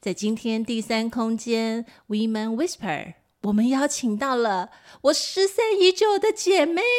[0.00, 4.70] 在今天第三空间 Women Whisper，我们邀请到了
[5.02, 6.82] 我失散已久的姐妹。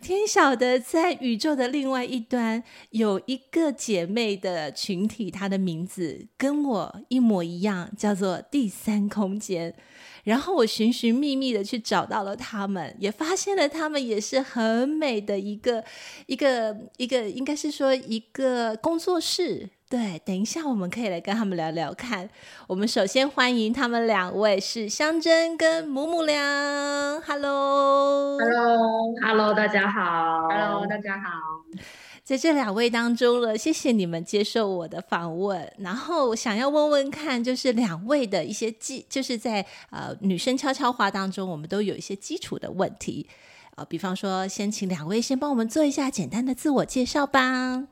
[0.00, 9.74] 天晓得，在宇宙的另外一端有一个姐妹的群体，她的名字跟我一模一样，叫做第三空间。
[10.22, 15.84] 然后我寻寻觅觅的去找到了他们，也发现了他们也是很美的一个
[16.26, 19.70] 一个一个，应该是说一个工作室。
[19.90, 22.28] 对，等一下我们可以来跟他们聊聊看。
[22.66, 27.22] 我们首先欢迎他们两位是香珍跟母母娘。
[27.22, 30.46] Hello，Hello，Hello，大家好。
[30.50, 31.30] Hello，大家好。
[32.22, 35.72] 在这两位当中了，谢谢你们接受我的访问。
[35.78, 43.26] 然后我想要问问看，就是两位的一些基，就是在呃女生悄悄话当中，我们都有一些基础的问题
[43.70, 47.84] 啊、呃，比方说，先请两位先帮我们做一下简单的自我介绍吧。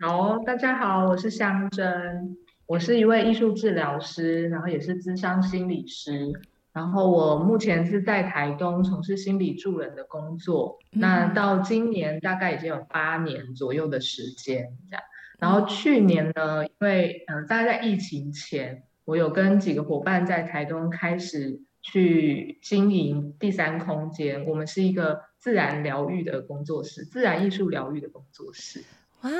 [0.00, 6.30] 好，大家好，我是香珍，我是一位艺术治疗师，然后也是咨商心理师。
[6.72, 15.02] 然后我目前是在台东从事心理助人的工作，嗯、那到今年大概已经有八年左右的时间这样。
[15.40, 28.84] 然后去年呢，因为嗯、呃，大概在疫情前，我有跟几个伙伴在台东开始去经营第三空间，我们是一个自然疗愈的工作室，自然艺术疗愈的工作室。
[29.22, 29.30] 哇，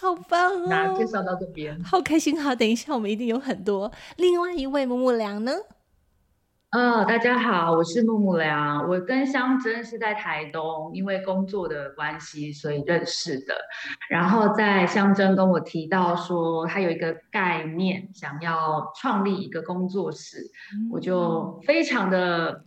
[0.00, 0.66] 好棒哦！
[0.68, 2.40] 那介绍到这边，好开心。
[2.40, 3.90] 哈，等一下我们一定有很多。
[4.18, 5.52] 另外一位木木良呢？
[6.72, 8.88] 呃，大家好，我是木木良。
[8.88, 13.54] 我跟香珍是在台东，因为工作的关系，所以认识的。
[14.10, 22.64] 然后在香珍跟我提到说，他有一个概念，想要创立一个工作室，嗯、我就非常的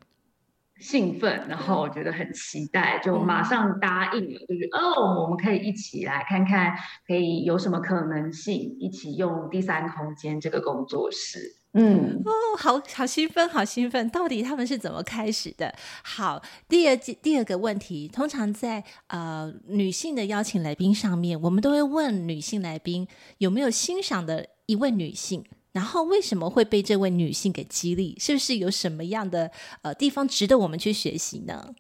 [0.80, 6.76] 兴奋，然后我觉得很期待，就马上答应了，就是哦，我们可以一起来看看，
[7.08, 11.56] 可以有什么可能性，一起用第三空间这个工作室。
[11.78, 14.10] 嗯哦，好好兴奋，好兴奋！
[14.10, 15.76] 到底他们是怎么开始的？
[16.04, 23.06] 好，第二第二个问题，通常在呃女性的邀请来宾上面，我们都会问女性来宾
[23.40, 25.44] 有没有欣赏的一位女性，
[25.76, 28.16] 然后为什么会被这位女性给激励？
[28.18, 31.76] 是不是有什么样的呃地方值得我们去学习呢？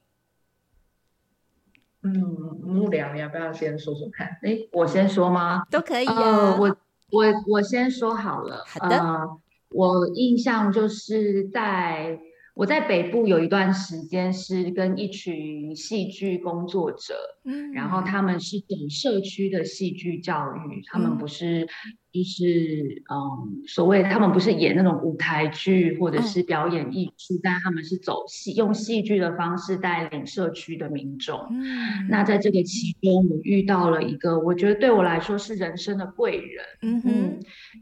[2.01, 2.11] 嗯，
[2.61, 4.28] 木良，要不要先说说看？
[4.44, 5.63] 哎，我先说吗？
[5.72, 6.13] 都可以啊。
[6.13, 6.78] 呃、我
[7.11, 8.66] 我我先说好了。
[8.67, 8.97] 好的。
[9.00, 9.39] 呃
[9.69, 12.19] 我印象就是在
[12.55, 21.67] 我在北部有一段时间是跟一群戏剧工作者，嗯，然后他们是整社区的戏剧教育，他们不是
[22.13, 31.37] 就是嗯所谓他们不是演那种舞台剧或者是表演艺术，但他们是走戏用戏剧的方式带领社区的民众。
[31.51, 37.39] 嗯，那在这个其中，我遇到了一个我觉得对我来说是人生的贵人，嗯哼，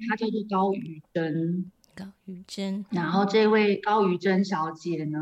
[0.10, 1.72] 他叫做高宇珍。
[1.96, 5.20] 高瑜珍，然后这位高瑜珍小姐呢，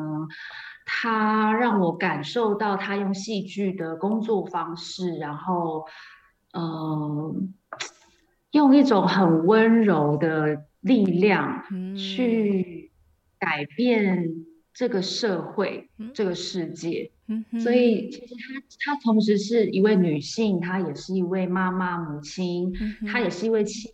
[0.85, 5.85] 她让我感受到她用戏剧的工作方式，然后，
[6.53, 7.35] 嗯、呃，
[8.51, 11.63] 用一种很温柔的力量
[11.95, 12.91] 去
[13.39, 17.11] 改变这个社会、嗯、这个世界。
[17.63, 22.73] 所以，其实她她同时是一位女性，她也是一位妈妈、母亲，
[23.07, 23.93] 她也是一位妻。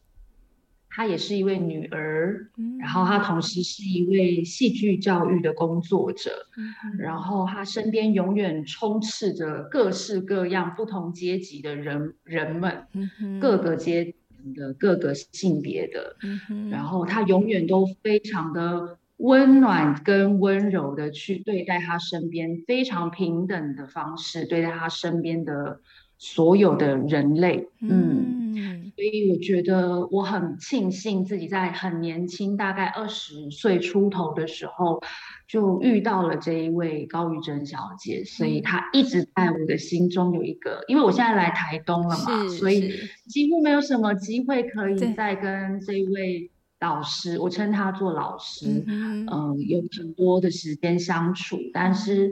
[0.98, 16.16] 她也是一位女儿，嗯、然后她同时是一位戏剧教育的工作者，嗯、然后她身边永远充斥着各式各样不同阶级的人人们，嗯、各个阶层的各个性别的，
[16.50, 25.80] 嗯、然后她永远都非常的温暖跟温柔的去对待她身边非常平等的方式对待她身边的
[26.18, 28.34] 所有的人类，嗯。
[28.56, 35.00] 嗯所以我觉得我很庆幸自己在很年轻，大概二十岁出头的时候，
[35.48, 38.24] 就遇到了这一位高玉珍小姐。
[38.26, 42.92] 所以她一直在我的心中有一个，因为我现在来台东了嘛，所以
[43.28, 46.50] 几乎没有什么机会可以再跟这一位
[46.80, 51.60] 老师，我称她做老师，嗯、呃，有很多的时间相处。
[51.72, 52.32] 但是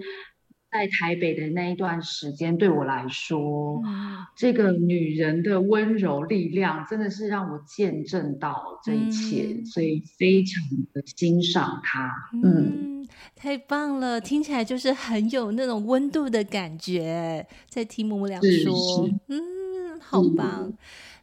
[0.77, 10.62] 在台北的那一段时间，对我来说，嗯、这个女人的温柔力量真的是让我见证到这一切，嗯、所以非常
[10.92, 12.13] 的欣赏她。
[12.33, 13.07] 嗯，嗯，
[13.38, 17.48] 太棒了，听起来就是很有那种温度的感觉。
[17.69, 20.66] 在听母母俩说，嗯，好棒。
[20.66, 20.77] 嗯、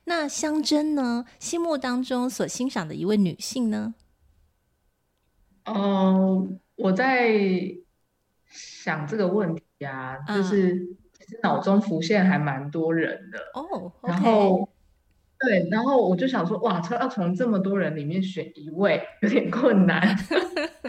[0.05, 1.27] 那香珍呢？
[1.39, 3.93] 心目当中所欣赏的一位女性呢？
[5.65, 7.77] 嗯、呃，我在。
[8.53, 10.79] 想这个问题啊，就是
[11.13, 13.91] 其实脑中浮现还蛮多人的哦。
[14.03, 14.69] 然后
[15.41, 20.17] 对，然后我就想说，哇，要从这么多人里面选一位有点困难。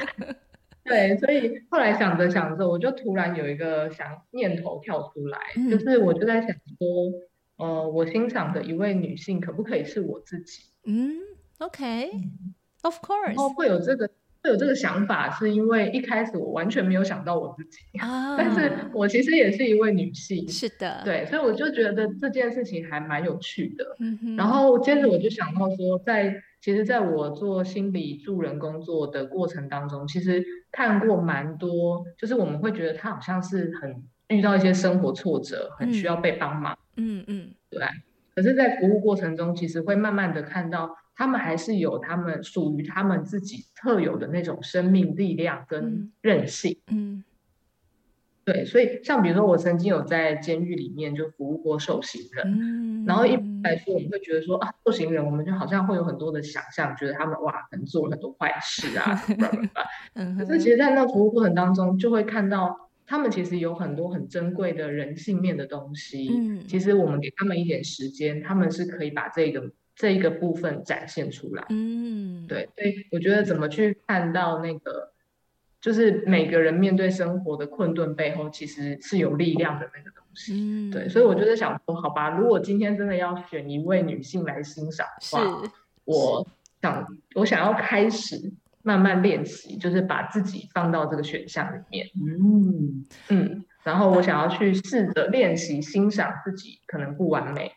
[0.83, 5.39] 对，所以后来想着想着，我就突然有一个想念头跳出来，
[5.71, 10.63] 就是我就在想说，呃，我欣赏的一位女性可不可以是我自己？
[10.83, 11.15] 嗯
[11.59, 14.09] ，OK，Of course，然后会有这个。
[14.43, 23.95] 会有这个想法，是因为一开始我完全没有想到我自己，oh, 但是我其实也是一位女性，是的，对，所以我就觉得这件事情还蛮有趣的。
[23.99, 30.43] 嗯，然后接着我就想到说，在其实，在我做心理助人工作的过程当中，其实
[30.73, 36.77] 看过蛮多，就是我们会觉得他好像是很遇到一些生活挫折，很需要被帮忙。
[36.97, 37.81] 嗯嗯，对。
[38.35, 40.97] 可是，在服务过程中，其实会慢慢的看到。
[41.15, 46.77] 他们还是有他们属于他们自己特有的那种生命力量跟韧性。
[46.87, 47.23] 嗯，嗯
[48.45, 59.23] 对，所以像比如说，我曾经有在监狱里面就服务过受刑人，嗯，然后一般来说，我们会觉得说啊，受刑人，我们就好像会有很多的想象，觉得他们哇，可能做了很多坏事啊，
[60.15, 66.29] 嗯，可是其实，在那服务过程当中，就会看到他们其实有很多很珍贵的人性面的东西。
[66.33, 69.71] 嗯，其实我们给他们一点时间，他们是可以把这个。
[69.95, 75.11] 这一个部分展现出来，嗯，对，所以我觉得怎么去看到那个，
[75.79, 85.61] 就是每个人面对生活的困顿背后，其实是有力量的那个东西，嗯，对，所以我就是想说，好吧，如果今天真的要选一位女性来欣赏的话，
[86.05, 86.47] 我
[86.81, 88.51] 想我想要开始
[88.81, 93.05] 慢慢练习，就是把自己放到这个选项里面，嗯。
[93.29, 97.71] 嗯，然后我想要去试着练习欣赏自己可能不完美。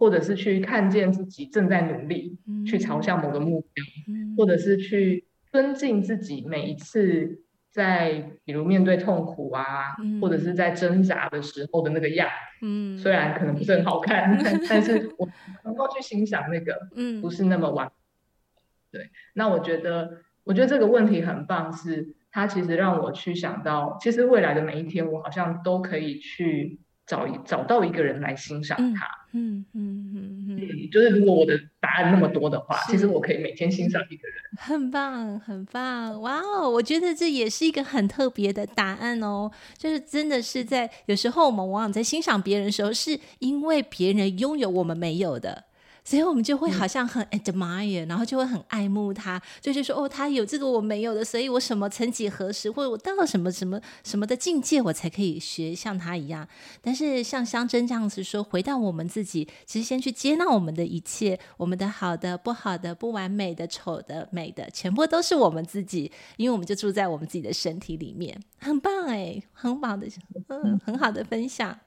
[0.00, 12.30] 或者是去看见自己正在努力，嗯、去朝向某个目标，嗯、或者是去尊敬自己每一次在比如面对痛苦啊，嗯、或者是在挣扎的时候的那个样，
[12.62, 15.28] 嗯，虽然可能不是很好看， 嗯、但是我
[15.64, 17.92] 能够去欣赏那个，嗯，不是那么完美。
[18.90, 26.80] 对，那我觉得，我觉得这个问题很棒，是它其实让我去想到，其实未来的每一天，我好像都可以去。
[27.10, 36.70] 找一找到一个人来欣赏他，嗯嗯嗯嗯嗯，就是如果我的答案那么多的话，其实我可以每天欣赏一个人，很棒很棒，哇哦！
[36.70, 45.64] 我觉得这也是一个很特别的答案哦，就是真的是在有时候我们往往在欣赏别人的时候，是因为别人拥有我们没有的。
[46.04, 56.46] 所以我们就会好像很 admire，、嗯、然后就会很爱慕他，就是说哦，他有这个我没有的，所以我什么曾几何时，或者我到了什么什么什么的境界，我才可以学像他一样。
[56.80, 70.06] 但是像香珍这样子说，回到我们自己，其实先去接纳我们的一切，我们的好的、不好的、不完美的、丑的、美的，全部都是我们自己，因为我们就住在我们自己的身体里面，很棒哎，很棒的，
[70.48, 71.78] 嗯，很好的分享。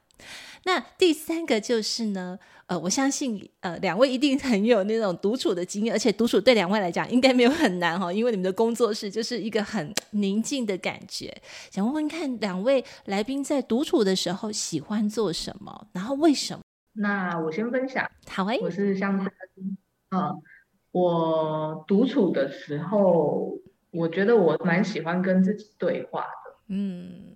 [0.66, 11.36] 那第三个就是呢，呃，我相信呃两位一定很有那种独处的经验，而且独处对两位来讲应该没有很难哈，因为你们的工作室就是一个很宁静的感觉。
[11.70, 16.62] 想问问看，两位来宾在独处的时候喜欢做什么，然后为什么？
[16.94, 19.28] 那我先分享，好诶，我是香珍，
[20.12, 20.42] 嗯，
[20.92, 23.58] 我独处的时候，
[23.92, 27.36] 我觉得我蛮喜欢跟自己对话的，嗯。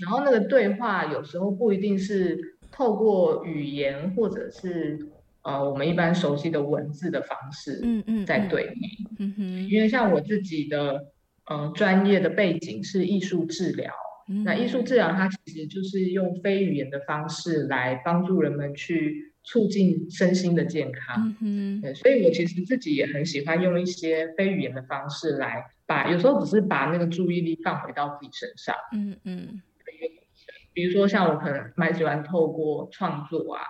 [0.00, 4.98] 然后那个对话有时候不一定是透过语言，或者是
[5.42, 11.06] 呃我们一般熟悉的文字的方式，嗯嗯，在对你，嗯哼，因为像我自己的
[11.46, 13.92] 呃专业的背景是艺术治疗，
[14.28, 14.82] 嗯、那艺术。
[14.82, 29.62] 治疗它其实就是用非语言的方式来帮助人们去促进身心的健康，嗯哼，对，所以我其实自己也很喜欢用一些非语言的方式来把，有时候只是把那个注意力放回到自己身上，嗯嗯。
[30.72, 33.62] 比如说，像我可能蛮喜欢透过创作啊，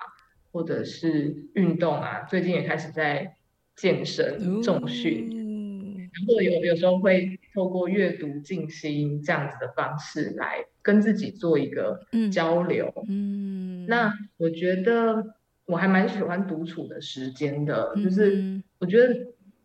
[0.52, 3.37] 或者是运动啊，最近也开始在
[3.76, 12.92] 健身、重训，嗯、然后有有时候会透过阅读、静心这样子的方式来跟自己做一个交流。
[13.09, 19.14] 嗯，嗯那我觉得我还蛮喜欢独处的时间的，嗯、就是我觉得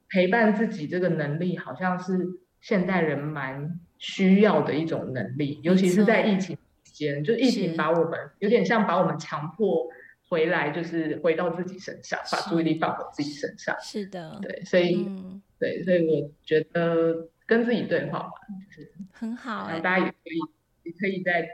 [0.09, 2.25] 陪伴自己这个能力，好像是
[2.61, 6.57] 现代人蛮需要的一种能力，尤其是在疫情
[6.95, 9.85] 间，就疫情把我们有点像把我们强迫
[10.29, 13.75] 回来，就是回到自己身上，把注意力放回自己身上。
[13.81, 18.31] 是的，对，所以、嗯、对，所以我觉得跟自己对话嘛，
[18.65, 19.67] 就是很好、欸。
[19.67, 20.39] 然后大家也可以
[20.83, 21.47] 也可以在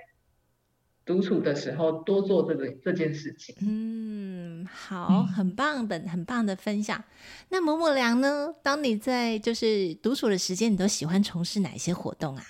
[1.04, 3.56] 独处的时候多做这个这件事情。
[3.62, 7.04] 嗯，好，很棒的，很棒的分享。
[7.50, 8.54] 那某某良呢？
[8.62, 12.44] 当你在就是独处的时间，你都喜欢从事哪些活动啊？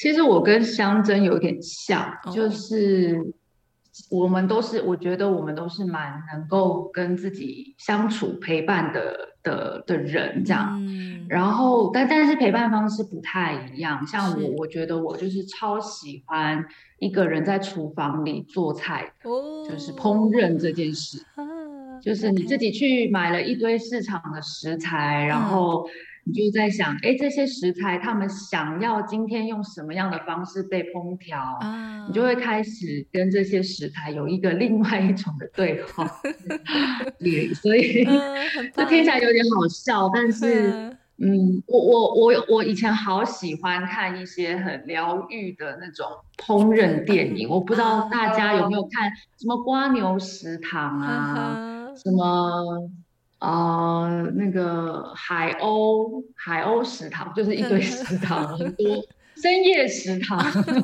[0.00, 3.34] 其实我跟香珍有点像，哦、就是
[4.10, 10.76] 我们都是，我觉得我们都是蛮能够跟自己相处、陪伴的的的人，这样。
[10.78, 14.06] 嗯、然后，但但是陪伴方式不太一样。
[14.06, 16.64] 像我，我觉得我就是超喜欢
[16.98, 21.18] 一个人在厨房里做菜，哦、就是烹饪这件事。
[21.36, 25.88] 啊、就是你自己去买了一堆市场的食材，嗯、然后。
[26.28, 31.38] 你就在想，哎，这些食材他们想要今天用什么样的方式被烹调？
[31.60, 36.04] 啊，你就会开始跟这些食材有一个另外一种的对话。
[37.20, 38.04] 对，所以
[38.74, 52.90] 这听起来有点好笑，但是，嗯，我我我我以前好喜欢看一些很疗愈的那种烹饪电影，我不知道大家有没有看什么《瓜牛食堂》啊，什么。
[53.38, 58.86] 啊、呃，那个海鸥海鸥食堂就是一堆食 堂，很多
[59.36, 60.40] 深夜食堂，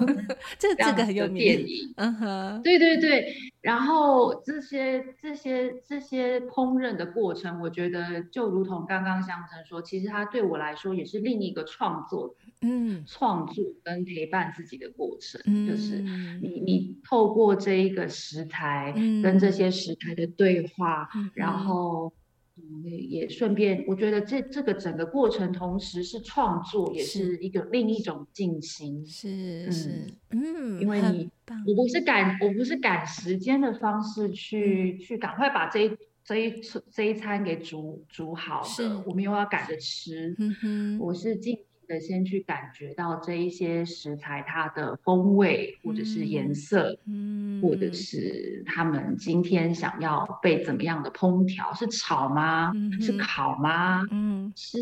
[0.59, 3.35] 这这个很有名电影，嗯哼，对对对。
[3.63, 16.01] 然后这些这些这些烹饪的过程，我觉得就如同刚刚香珍说，其实它对我来说也是另一个创作，嗯，创作跟陪伴自己的过程，嗯、就是
[16.43, 22.13] 你你透过这一个食材，嗯、跟这些食材的对话，嗯、然后。
[22.63, 29.05] 嗯，也顺便，我觉得这这个整个过程同时是创作，也是一个另一种进行。
[29.07, 31.31] 是是，嗯，因为你
[31.67, 35.91] 我不是赶我不是赶时间的方式去去赶快把这一
[36.25, 36.55] 这一
[36.91, 40.35] 这一餐给煮煮好，是我们又要赶着吃。
[40.39, 41.37] 嗯哼，我是
[41.99, 42.13] 静。
[42.13, 51.73] 先去感觉到这一些食材它的风味，或者是颜色，嗯，或者是他们今天想要被怎么样的烹调？
[51.75, 52.73] 是炒吗？
[52.75, 54.07] 嗯、是烤吗？
[54.11, 54.79] 嗯，是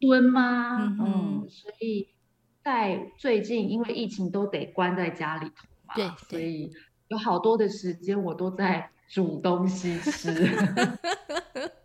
[0.00, 0.78] 炖吗？
[0.78, 2.08] 嗯，嗯，所以
[2.62, 6.70] 在最近，因为疫情都得关在家里头嘛，对，所以
[7.08, 10.32] 有好多的时间我都在煮东西吃。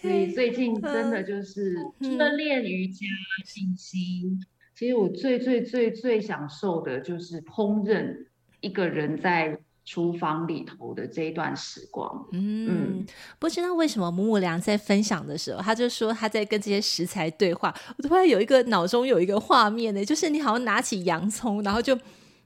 [0.00, 3.06] 所以最近真的就是除了练瑜伽、
[3.44, 4.40] 静心，
[4.74, 8.26] 其实我最最最最享受的就是烹饪，
[8.60, 12.26] 一个人在厨房里头的这一段时光。
[12.32, 12.68] 嗯，
[13.00, 13.06] 嗯
[13.38, 21.98] 不知道为什么母母良在分享的时候，他就说他在跟这些食材对话，我突然有一个脑中有一个画面呢，就是你好像拿起洋葱，然后就。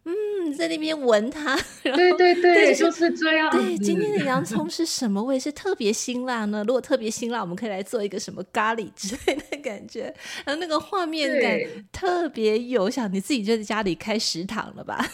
[0.06, 3.50] 嗯，在那边闻它， 然后对对对，对就是这样。
[3.50, 5.40] 对，今天的洋葱是什么味？
[5.40, 6.62] 是特别辛辣呢？
[6.66, 10.14] 如果特别辛辣，我们可以来做一个什么咖喱之类的感觉。
[10.44, 11.58] 然后那个画面感
[11.90, 15.02] 特别有，想你自己就在家里开食堂了吧？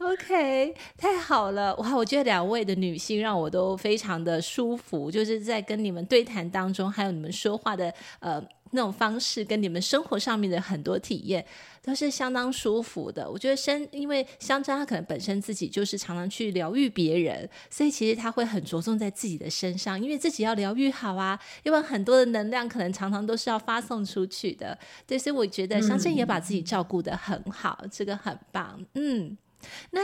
[0.00, 1.94] OK，太好了哇！
[1.94, 8.42] 我觉得两位的女性让我都非常的舒服，就是在跟你们对谈当中，还有你们说话的呃。
[8.72, 11.44] 那种方式跟你们生活上面的很多体验
[11.82, 13.30] 都是相当舒服的。
[13.30, 24.76] 我觉得生，因为香樟他可能本身自己就是常常去疗愈别人，所以其实他会很着重在自己的身上，因为自己要疗愈好啊，因为很多的能量可能常常都是要发送出去的。
[25.06, 28.84] 对，所以我觉得香樟也把自己照顾得很好，这个很棒。
[28.94, 29.36] 嗯。
[29.90, 30.00] 那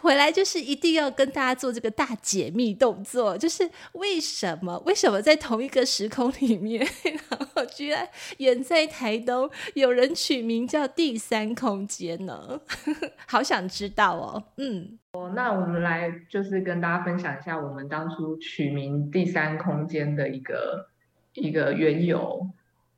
[0.00, 4.78] 回来就是一定要跟大家做这个大解密动作，就是为什么？
[4.86, 12.60] 为什么在同一个时空里面， 然后居然远在台东，有人取名叫第三空间呢？
[13.26, 14.44] 好想知道哦。
[14.56, 20.88] 嗯，哦，那我们来就是跟大家分享一下我们当初取名第三空间的一个
[21.34, 22.46] 一个缘由。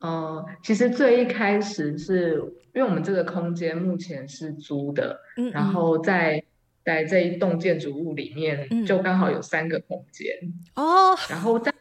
[0.03, 2.37] 嗯，其实最一开始是
[2.73, 6.43] 因为我们这个空间目前是租的，嗯嗯，然后在
[6.83, 10.35] 在这一栋建筑物里面就刚好有三个空间
[10.75, 11.75] 哦，嗯、然后在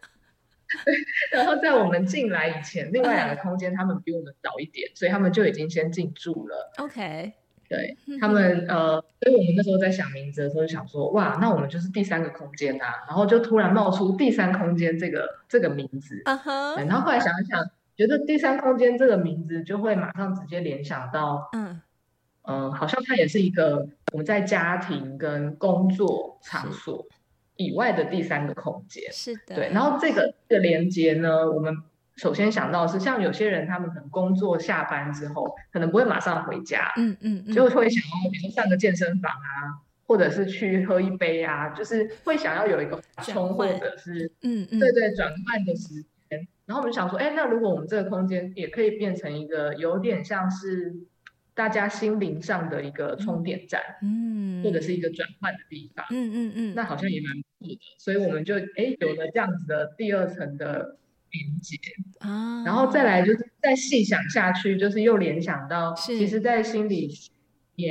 [1.32, 6.72] 然后在我们进来以前，另外两个空间他们比我们早一点，所以他们就已经先进驻了。
[6.78, 7.32] OK，
[7.70, 17.66] 对 他们呃，所以我们那时候在想名字的时候就想说，哇，那我们就是第三个空间呐、啊，然后就突然冒出第三空间这个这个名字，然后后来想一想。
[18.00, 21.82] 觉得第三空间这个名字就会马上直接联想到，嗯，
[22.44, 27.06] 呃，好像它也是一个我们在家庭跟工作场所
[27.58, 29.12] 以外的第三个空间。
[29.12, 29.72] 是的，对。
[29.74, 31.76] 然后这个这个连接呢，我们
[32.16, 46.48] 首先想到的是，像有些人他们可能工作下班之后，可能不会马上回家，嗯嗯，嗯，就会想要比如说上个健身房啊，或者是去喝一杯啊，就是会想要有一个缓冲或者是嗯嗯，对对转换的时间。
[46.66, 50.96] 然后我们就想说，哎，那如果我们这个空间也可以变成一个有点像是
[51.54, 57.80] 大家心灵上的一个充电站，嗯，或者是一个转换的地方，嗯嗯嗯，那好像也蛮不错的。
[57.98, 60.96] 所以我们就哎有了这样子的第二层的。
[61.32, 61.78] 连接
[62.22, 67.32] 啊，然后再来就是再细想下去，就是又联想到，其实，在心理学
[67.76, 67.86] 里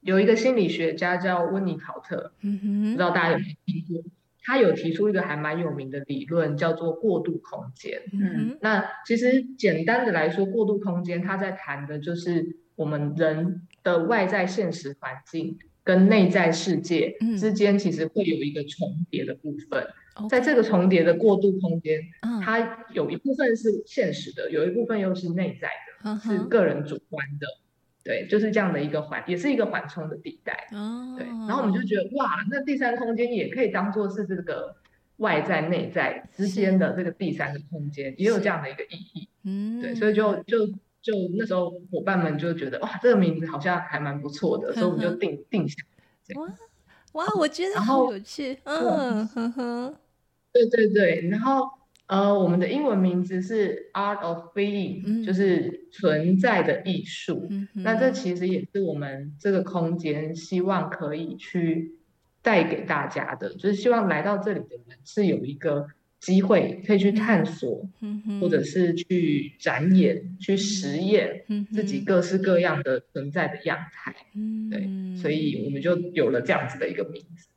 [0.00, 4.04] 有一个心理学家叫温尼考特，嗯哼，不知道大家有没有听过？
[4.46, 8.00] 他有提出一个还蛮有名的理论，叫做过渡空间。
[8.12, 19.84] 嗯，那其实简单的来说，过渡空间他在谈的就是我们人的外在现实环境跟内在世界之间，其实会有一个重叠的部分。
[20.30, 22.00] 在这个重叠的过渡空间，
[22.42, 26.22] 它有一部分是现实的，有一部分又是内在的，uh.
[26.22, 27.46] 是个人主观的，
[28.06, 31.18] 对，就是这样的一个缓，也是一个缓冲的地带，uh -huh.
[31.18, 31.26] 对。
[31.26, 34.76] 然后我们就觉得，哇，那第三空间也可以当做是这个
[35.16, 39.92] 外在内在之间的这个第三个空间，也有这样的一个意义，嗯，对。
[39.96, 40.68] 所以就就
[41.02, 44.78] 就那时候伙伴们就觉得，哇，这个名字好像还蛮不错的，uh.
[44.78, 46.40] 所以我们就定定下来。
[46.40, 46.48] 哇
[47.12, 49.94] 哇，我觉得好有趣，嗯哼哼。
[50.52, 51.68] 对对对，然后
[52.06, 57.48] 呃，我们的英文名字是 Art of Being，嗯，就是存在的艺术。
[57.50, 61.96] 嗯，那这其实也是我们这个空间希望可以去
[62.42, 65.88] 带给大家的，就是希望来到这里的人是有一个
[66.20, 74.14] 机会可以去探索，嗯，或者是去展演、去实验自己各式各样的存在的样态。
[74.36, 77.48] 嗯，对，所以我们就有了这样子的一个名字。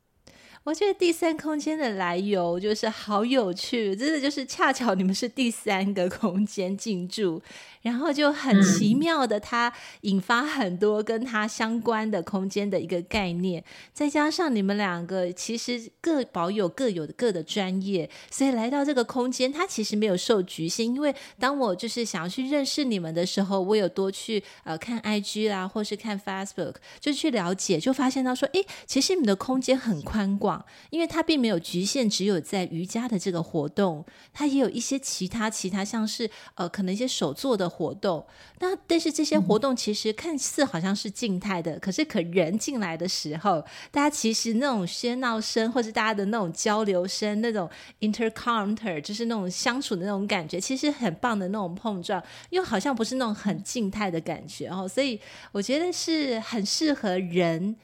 [0.63, 7.41] 我觉得第三空间的来由就是好有趣，真的就是恰巧你们是第三个空间进驻。
[7.81, 9.71] 然后就很奇妙的，它
[10.01, 20.85] 引发很多跟它相关的空间的一个概念，再加上你们两个其实各保有各有各的专业，所以来到这个空间，它其实没有受局限。
[20.85, 37.68] 因为当我就是想要去认识你们的时候，我有多去呃看 IG 啦，或是看 Facebook，就去了解，就发现到说，哎，其实你们的空间很宽广，因为它并没有局限，只有在瑜伽的这个活动，它也有一些其他其他像是呃可能一些手作的。
[37.69, 38.25] 活动，
[38.59, 55.19] 那但是这些活动其实看似好像是静态的，嗯、可是可人进来的时候，大家其实那种喧闹声，或是大家的那种交流声，那种 intercounter，就是那种相处的那种感觉，其实很棒的那种碰撞，又好像不是那种很静态的感觉哦，所以
[55.51, 57.75] 我觉得是很适合人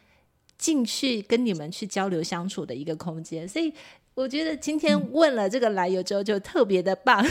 [0.58, 3.74] 进去跟你们去交流相处的一个空间，所以。
[4.16, 7.24] 我觉得今天问了这个来由之后，就特别的棒，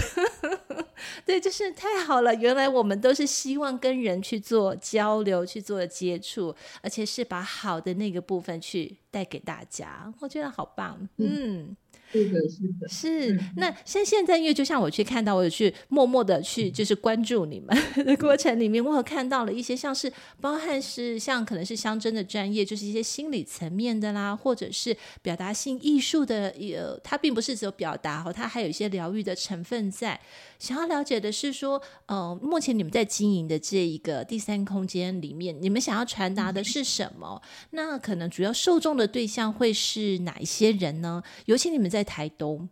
[1.24, 2.34] 对，就是太好了。
[2.34, 10.12] 原来我们都是希望跟人去做交流、去做接触，而且是把好的那个部分去带给大家。
[10.18, 11.28] 我觉得好棒，嗯。
[11.30, 11.76] 嗯
[12.12, 13.40] 是的，是的，是。
[13.56, 30.20] 那像现在，因为就像我去看到，我有去默默的去，就是关注你们的过程里面，我有看到了一些像是包含是像可能是相争的专业，就是一些心理层面的啦，或者是表达性艺术的，呃，它并不是只有表达哦，它还有一些疗愈的成分在。
[30.58, 37.40] 想要了解的是说，呃，目前你们在经营的这一个第三空间里面，你们想要传达的是什么？
[37.70, 41.22] 那可能主要受众的对象会是哪一些人呢？
[41.46, 42.68] 尤其你们在台东，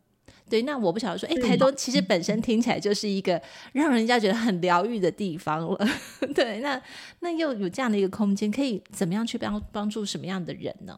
[0.49, 3.40] 对，那我不晓得说，哎，台东其实本身听起来就是一个
[3.73, 5.88] 让人家觉得很疗愈的地方了，
[6.35, 6.81] 对，那
[7.21, 10.97] 那又有这样的一个空间，可以怎么样去帮帮助什么样的人呢？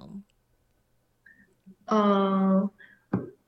[1.87, 2.71] 嗯，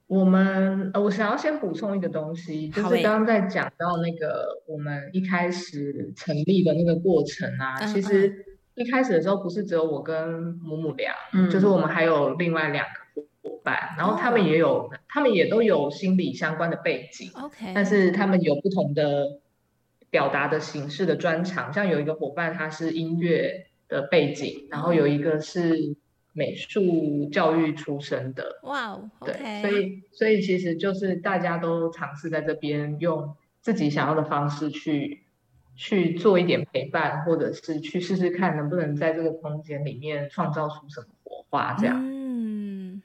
[0.07, 10.29] 我们呃，我想要先补充一个东西，就是刚刚在讲到那个我们一开始成立的那个过程啊，嗯、其实一开始的时候不是只有我跟
[10.63, 13.77] 母母俩，嗯，就是我们还有另外两个伙伴。
[13.97, 14.93] 然后他们也有，oh.
[15.09, 19.39] 他们也都有心理相关的背景，OK，但是他们有不同的
[20.09, 21.73] 表达的形式的专长。
[21.73, 25.97] 像有一个伙伴，他是音乐的背景，然后有一个是
[26.37, 35.23] 美术教育出身的，哇.对，所以所以其实就是大家都尝试在这边用自己想要的方式去
[35.75, 41.99] 去做一点陪伴，或者是去试试看能不能在这个空间里面创造出什么火花，这样。
[41.99, 42.17] Mm.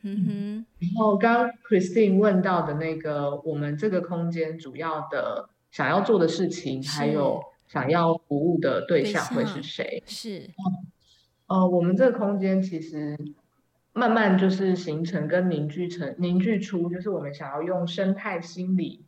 [0.05, 10.03] 嗯哼，然后刚刚 Christine 问到的那个，我们这个空间主要的想要做的事情，还有想要服务的对象会是谁？
[10.07, 10.51] 是，
[11.53, 13.19] 呃，我们这个空间其实
[13.93, 19.05] 慢慢就是形成跟凝聚成凝聚出，就是我们想要用生态心理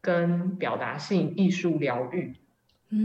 [0.00, 2.34] 跟表达性艺术疗愈。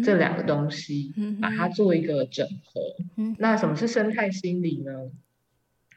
[0.03, 2.81] 这两个东西，把它做一个整合。
[3.17, 5.09] 嗯、那什么是生态心理呢？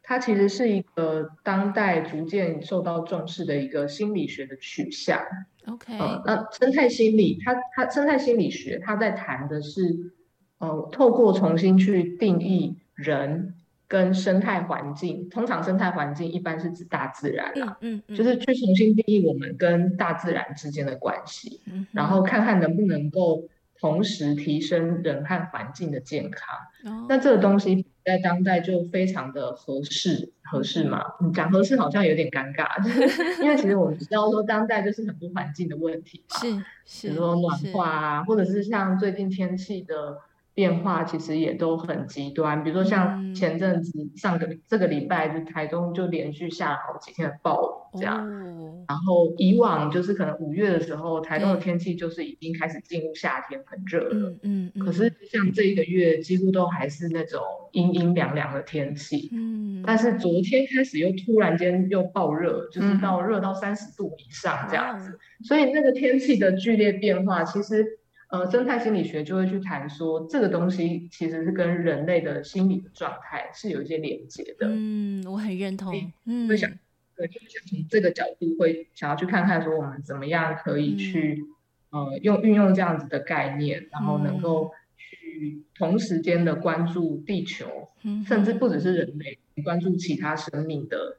[0.03, 5.21] 它其实是一个当代逐渐受到重视的一个心理学的取向。
[5.67, 10.13] OK，、呃、那生态心理，它它生态心理学，它在谈的是，
[10.59, 13.55] 呃，透过重新去定义人
[13.89, 15.29] 跟生态环境。
[15.29, 23.45] 通常生态环境一般是指大自然啊，嗯，嗯，嗯就是去重新定义我们跟大自然之间的关系，嗯、然后看看能不能够。
[23.81, 27.07] 同时提升人和环境的健康，oh.
[27.07, 31.03] 那这个东西在当代就非常的合适，合适吗？
[31.21, 32.67] 你讲合适好像有点尴尬，
[33.43, 40.17] 因为其实我们知道说当代就是很多环境的问题嘛，是是，比如说暖化啊，或者是像最近天气的。
[40.55, 48.25] 变化其实也都很极端，比如说像前阵子上个、嗯、这个礼拜，就台中就连续下了好几天的暴雨这样。
[48.25, 54.15] 哦、然后以往就是可能五月的时候，台东的天气就是已经开始进入夏天，很热了。
[54.15, 54.73] 嗯嗯。
[54.77, 59.31] 嗯，可是像这一个月，几乎都还是那种阴阴凉凉的天气。
[59.33, 59.83] 嗯。
[59.85, 65.11] 但是昨天开始又突然间又爆热，就是到热到三十度以上这样子。
[65.11, 67.99] 嗯、所以那个天气的剧烈变化，其实。
[68.35, 74.67] 呃，生态心理学就会去谈说，这个东西其实是跟人类的心理的状态是有一些连接的。
[74.69, 75.95] 嗯，我很认同。
[76.25, 76.69] 嗯，会想，
[77.15, 81.45] 对，就想从这个角度会想要去看看说，我们怎么样可以去，
[81.93, 91.19] 嗯、呃，用运用这样子的概念，然后能够去同时间的关注地球，嗯、甚至不只是人类，关注其他生命的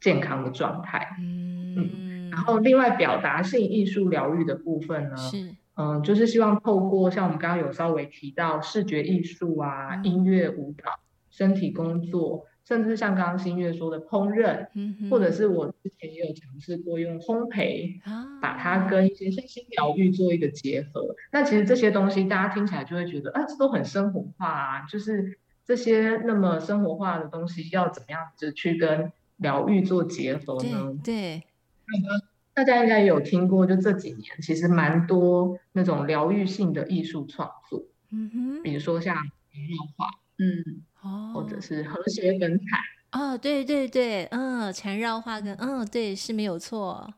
[0.00, 1.18] 健康的状态。
[1.20, 5.16] 嗯，嗯，然后另外表达性艺术疗愈的部分呢？
[5.18, 5.54] 是。
[5.76, 10.90] 嗯，就是希望透过像我们刚刚有稍微提到视觉艺术啊、嗯、音乐、舞蹈、
[11.30, 21.14] 身体工作，甚至像刚刚新月说的烹饪，嗯、或者是我之前也有尝试过用烘焙，啊、把它跟一些身心疗愈做一个结合。
[21.32, 30.98] 那其实这些东西大家听起来就会觉得，啊，这都很生活化啊，就是这些那么生活化的东西要怎么样子去跟疗愈做结合呢？
[31.02, 31.42] 对。
[31.86, 32.29] 对
[32.60, 47.14] 大家应该有听过，就这几年其实蛮多那种疗愈性的艺术创作，嗯哼，比如说像缠绕画，嗯，哦，或者是和谐粉彩，哦，对对对，嗯，缠绕画跟嗯，对，是没有错。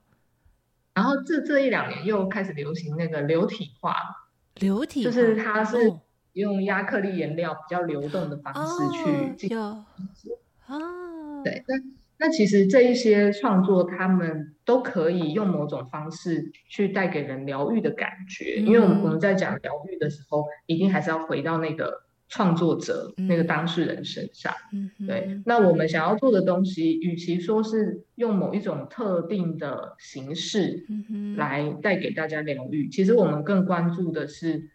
[0.95, 3.97] 然后这这一两年又开始流行那个流体画，
[4.61, 5.93] 流体就是它是
[6.35, 10.33] 用亚克力颜料比较流动的方式去进行，
[10.69, 11.75] 哦，对，那。
[12.25, 24.55] 那其实这一些创作，他们都可以用某种方式去带给人疗愈的感觉，嗯、因为我们我们在讲疗愈的时候，一定还是要回到那个创作者、嗯、那个当事人身上。
[24.73, 25.41] 嗯，对。
[25.45, 30.87] 那我们想要做的东西，与其说是用某一种特定的形式
[31.37, 34.71] 来带给大家疗愈，其实我们更关注的是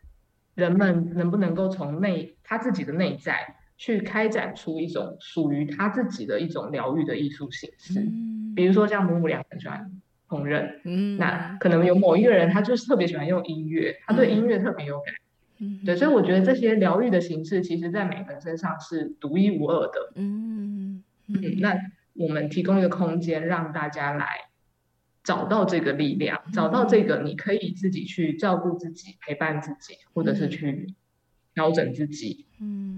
[0.54, 3.56] 人们能不能够从内他自己的内在。
[3.78, 15.14] 去开展出一种属于他自己的一种疗愈的艺术形式，嗯、比如说像母母俩很喜欢烹饪，嗯，那可能有某一个人他就是特别喜欢用音乐，嗯、他对音乐特别有感，
[15.60, 21.76] 嗯，对，所以我觉得这些疗愈的形式，其实在每个人身上是独一无二的，嗯，嗯，嗯，那
[22.16, 24.28] 我们提供一个空间让大家来
[25.24, 30.96] 找到这个力量，嗯、找到这个你可以自己去照顾自己、陪伴自己，或者是去。
[31.58, 32.46] 调整自己，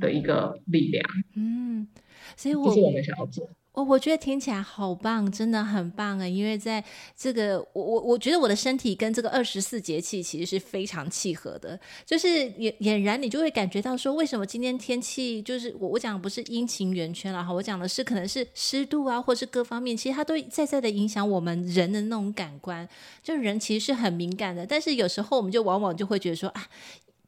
[0.01, 1.01] 的一个力量，
[1.33, 1.87] 嗯，
[2.35, 3.49] 所以我是我们想要做。
[3.71, 6.27] 我我觉得听起来好棒，真的很棒啊！
[6.27, 6.83] 因为在
[7.15, 22.85] 这个，我我我觉得我的身体跟这个二十四节气其实是非常契合的，就是俨俨然你就会感觉到说，为什么今天天气就是我我讲的不是阴晴圆缺了哈，我讲的是可能是湿度啊，或是各方面，其实它都在在的影响我们人的那种感官，
[23.23, 26.67] 就人其实是很敏感的，但是有时候我们就往往就会觉得说啊。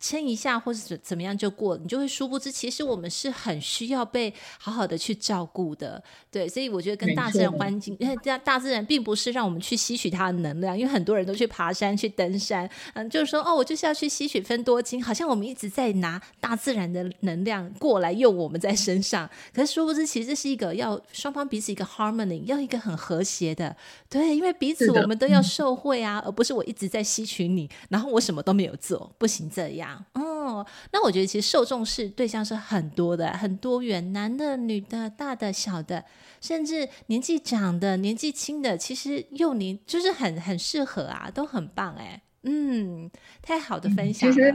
[0.02, 23.76] 撑一下或者怎怎么样就过了，你就会殊不知，其实我们是很需要被好好的去照顾的，对，所以我觉得跟大自然环境，因为大大自然并不是让我们去吸取它的能量，因为很多人都去爬山去登山，嗯，就是说哦，我就是要去吸取分多精，好像我们一直在拿大自然的能量过来用我们在身上，可是殊不知，其实这是一个要双方彼此一个 harmony，要一个很和谐的，
[24.10, 29.91] 对，因为彼此我们都要受惠啊，而不是我一直在吸取你，然后我什么都没有做，不行这样。
[30.14, 36.04] 哦，那我觉得其实受众是对象是很多的，很多元，男的、女的、大的、小的，
[36.42, 43.10] 甚至年纪长的、年纪轻的，其实幼年就是很很适合啊，都很棒哎，嗯，
[43.42, 44.54] 太好的分享了，其实，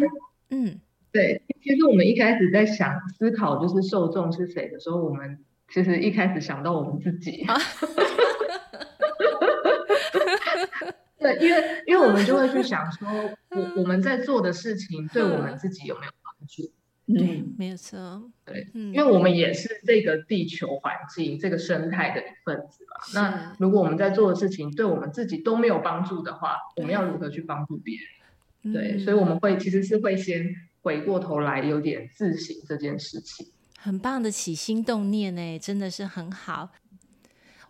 [0.51, 0.81] 嗯，
[1.13, 5.39] 对，其实我们一开始在想思考就是受众是谁的时候，我们
[5.73, 7.47] 其实一开始想到我们自己。
[11.19, 13.09] 对，因为因为我们就会去想说，
[13.51, 16.63] 我我们在做的事情对我们自己有没有帮助？
[17.07, 18.31] 对，嗯，没有错。
[18.45, 22.97] 对，因为我们也是这个地球环境、这个生态的一份子嘛。
[23.15, 27.97] 那如果我们在做的事情对我们自己都没有帮助的话，我们要如何去帮助别
[28.65, 28.75] 人？
[28.75, 30.45] 对，所以我们会其实是会先
[30.83, 33.47] 回过头来有点自省这件事情。
[33.79, 36.71] 很棒的起心动念呢，真的是很好。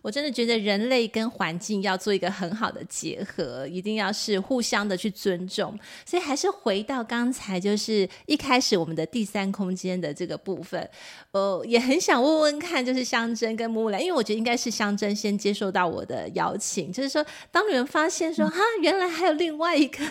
[0.07, 5.77] 我真的觉得人类跟环境要做一个很好的结合，一定要是互相的去尊重。
[6.05, 10.89] 所以还是回到刚才，就是一开始我们的第三空间的这个部分，
[11.31, 20.05] 呃，也很想问问看，就是香珍跟木木兰，因为我觉得应该是香珍先接受到我的邀请，就是说， 当你们发现说，哈，原来还有另外一个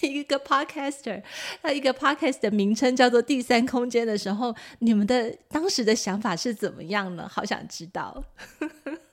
[0.00, 1.22] 一个 podcaster，
[1.60, 7.28] 那一个 podcast 的名称叫做第三空间的时候，你们的当时的想法是怎么样呢？
[7.30, 8.24] 好想知道。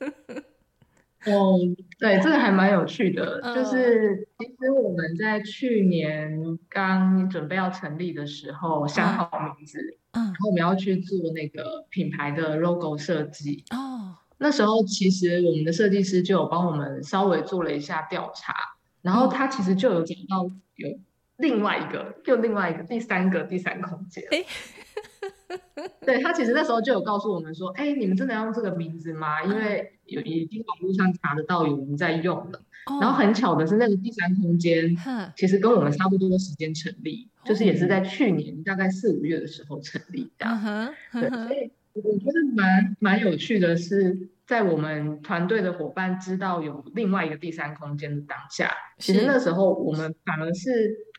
[1.27, 1.59] 哦，
[1.99, 9.77] 对，这个还蛮有趣的，嗯、就是其实我们在去年刚准备要成立的时候，想好名字，
[10.13, 13.63] 嗯，然后我们要去做那个品牌的 logo 设计。
[13.69, 18.55] 哦，那时候其实我们的设计师就有帮我们稍微做了一下调查，
[19.03, 20.89] 然后他其实就有讲到有
[21.37, 24.23] 另外一个，又另外一个第三个第三空间。
[24.31, 24.43] 欸
[26.05, 29.43] 对，他其实那时候就有告诉我们说，哎、欸，你们真的要用这个名字吗？
[29.43, 32.61] 因为有已经网络上查得到有人在用了。
[32.87, 34.95] 哦、然后很巧的是，那个第三空间
[35.35, 40.47] 其实跟我们差不多的时间成立，哦、就是也是在去年大概四五月的时候成立的。
[40.47, 51.10] 嗯、对，所以我觉得蛮蛮有趣的是，在我们团队的伙伴知道有另外一个第三空间的当下，其实那时候我们反而是。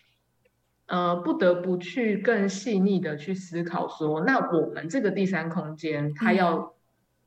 [0.92, 6.74] 呃，不得不去更细腻的去思考说，那我们这个第三空间它要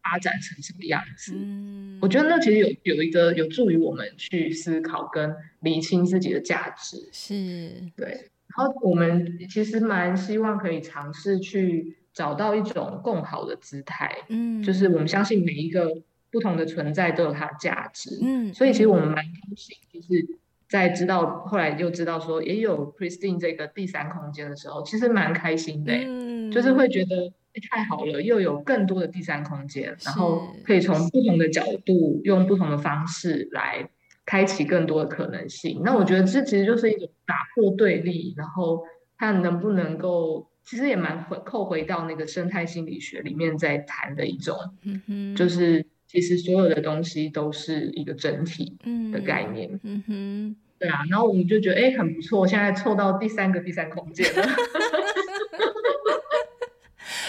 [0.03, 1.33] 发展成什么样子？
[1.35, 7.09] 嗯，我觉得那其实有有一个有助于我们去思考跟理清自己的价值。
[7.11, 8.29] 是，对。
[8.55, 14.15] 然后我们其实蛮希望可以尝试去找到一种更好的姿态。
[14.29, 15.89] 嗯，就是我们相信每一个
[16.29, 18.19] 不同的存在都有它的价值。
[18.21, 20.37] 嗯，所以其实我们蛮高兴，就是。
[20.67, 33.89] 在知道后来又知道说也有 Christine 这个第三空间的时候，其实蛮开心的，嗯、就是会觉得、欸、太好了，又有更多的第三空间，然后可以从不同的角度，用不同的方式来
[34.25, 35.81] 开启更多的可能性。
[35.83, 38.83] 那我觉得这其实就是一种打破对立，然后
[39.17, 45.85] 看能不能够，其实也蛮回扣回到那个生态心理学里面在谈的一种，嗯、哼就是。
[46.07, 48.77] 其实所有的东西都是一个整体
[49.11, 54.43] 的概念，嗯，嗯哼，对啊，然后我们就觉得哎、欸、很不错，现在凑到第三个第三空间了，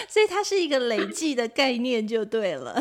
[0.07, 2.79] 所以它是一个累计的概念就对了。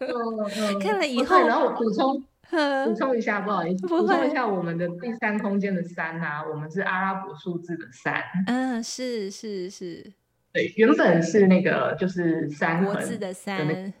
[0.80, 2.22] 看了以后，然后我补充
[2.84, 10.04] 补充一下，不好意思，补充一下我们的第三空间的三啊，我们是阿拉伯数字的三，嗯，是是是，
[10.52, 13.92] 对，原本是那个就是三国字的三。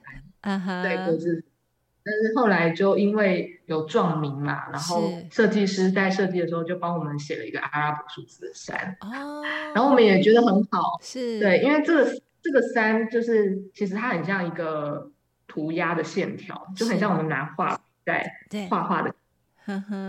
[2.02, 9.42] 但是后来就因为有撞名嘛，然后设计师在设计的时候就帮我们写了一个阿拉伯数字的三，哦，
[9.74, 11.38] 然后我们也觉得很好，是。
[11.38, 15.12] 对，因为这个这个三就是其实它很像一个
[15.46, 18.32] 涂鸦的线条，就很像我们拿画在
[18.70, 19.14] 画画的，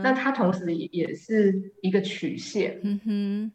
[0.01, 3.51] 那它同时也是一个曲线，嗯哼，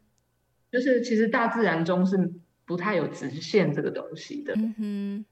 [0.71, 2.31] 就是其实大自然中是
[2.65, 5.25] 不太有直线这个东西的，嗯哼。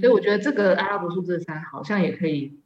[0.00, 2.60] 所以我觉得这个阿拉伯数字三好像也可以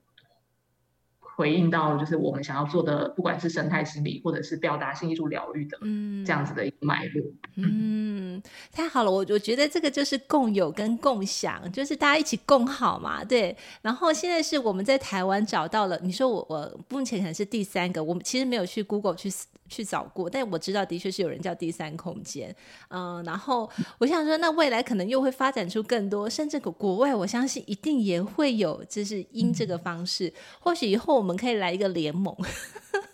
[1.37, 7.25] 回应到，就是我们想要做的，不管是生态心理或者是表达性艺术疗愈的，嗯，这样子的一个脉络。
[7.57, 8.43] 嗯，
[8.73, 13.57] 太好了，我我觉得这个就是共有跟共享，就是大家一起共好嘛，对。
[13.83, 19.31] 然后现在是我们在台湾找到了，你说我我目前可能是第三个，我们其实没有去 Google 去。
[19.67, 22.55] 去找过，但我知道的确是有人叫第三空间，
[22.91, 23.69] 嗯，然后
[23.99, 32.45] 我想说，那未来可能又会发展出更多，甚至国国外，我相信一定也会有，就是因这个方式，或许以后我我们可以来一个联盟， 不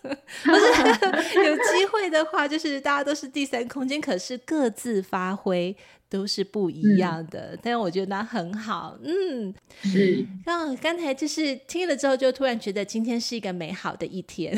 [0.03, 5.73] 是 有机会的话，就是大家都是第三空间，可是各自发挥。
[6.11, 10.27] 都是不一样的，嗯、但是我觉得那很好，嗯，是。
[10.43, 14.53] 刚刚才就是听了之后，就突然觉得今天是一个美好的一天，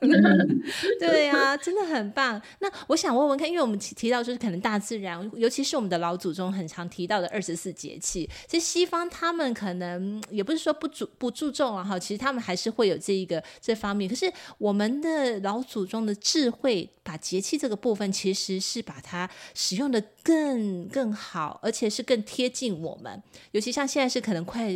[1.00, 2.40] 对呀、啊，真的很棒。
[2.60, 14.06] 那我想问问看，因为我们提到就是可能大自然，尤其是我们的老祖宗很常提到的二十四节气，其实西方他们可能也不是说不注不注重啊哈，其实他们还是会有这一个这方面。
[14.06, 23.22] 可是我们的老祖宗的智慧，把节气这个部分，其实是把它使用的更更更好，而且是更贴近我们。
[23.52, 24.70] 尤其像现在是可能快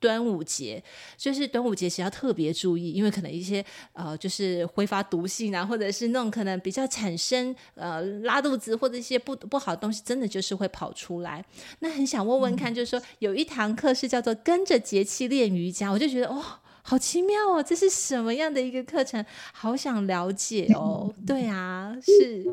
[0.00, 0.82] 端午节，
[1.16, 11.44] 就是端午节其实要特别注意，因为可能一些呃，就是挥发毒性啊，或者是那种可能比较产生呃拉肚子或者一些不不好的东西，真的就是会跑出来。
[11.80, 16.42] 那很想问问看，就是说有一堂课是叫做跟着节气练瑜伽，我就觉得哦，
[16.82, 19.24] 好奇妙哦，这是什么样的一个课程？
[19.52, 21.14] 好想了解哦。
[21.24, 22.44] 对啊，是。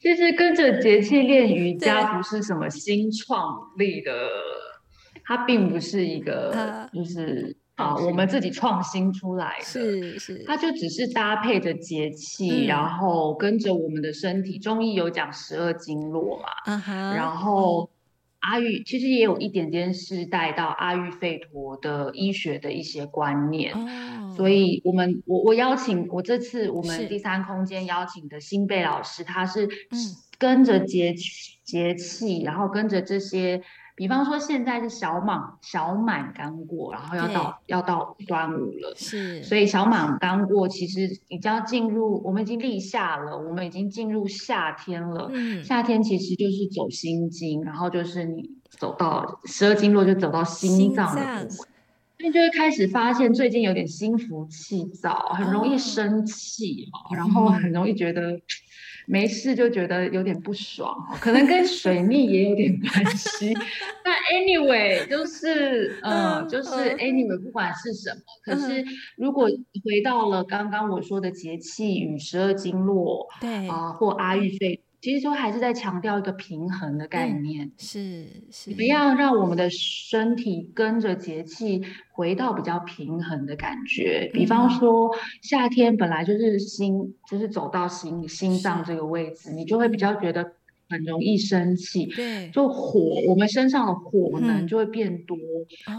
[0.00, 4.12] 其实跟着节气练瑜伽不是什么新创立的。
[5.24, 14.58] 它并不是一个，就是啊，我们自己创新出来的，是是，它就只是搭配着节气，然后跟着我们的身体。
[14.58, 16.80] 中医有讲十二经络嘛，
[17.14, 17.90] 然后
[18.40, 23.74] 阿育其实也有一点点是带到阿育吠陀的医学的一些观念，
[24.36, 29.68] 所以我们我我邀请我这次我们第三空间邀请的新贝老师，他是
[30.38, 31.14] 跟着节
[31.64, 33.62] 节气，然后跟着这些。
[33.98, 45.28] 比方说，现在是小满，小满刚过，然后要到要到端午了，是，所以小满刚过，其实已经要进入，我们已经立夏了，我们已经进入夏天了。
[45.32, 51.66] 嗯，夏天其实就是走心经，然后就是你走到十二经络，就走到心脏的部分，所
[52.20, 58.40] 以就会开始发现最近有点心浮气躁，很容易生气，哦，然后很容易觉得。
[59.08, 63.54] 嗯没事就觉得有点不爽，可能跟水 逆也有点关系。
[64.04, 68.84] 但 anyway 就是呃，就是 anyway 不管是什么，可是
[69.16, 69.48] 如果
[69.82, 74.80] 回到了刚刚我说的节气与十二经络，对啊，或阿育吠。
[75.08, 81.80] 其实说还是在强调一个平衡的概念，是是，怎么样让我们的身体跟着节气
[82.12, 84.30] 回到比较平衡的感觉？
[84.34, 90.52] 比方说夏天本来就是心，就是走到心心脏这个位置，你就会比较觉得
[90.90, 95.38] 很容易生气，对，就火，我们身上的火能就会变多。